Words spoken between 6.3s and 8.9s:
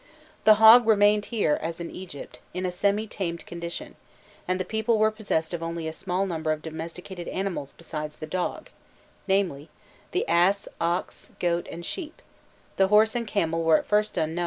of domesticated animals besides the dog